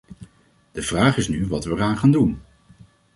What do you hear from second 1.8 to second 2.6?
gaan doen.